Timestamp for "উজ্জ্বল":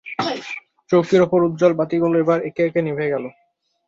1.43-1.73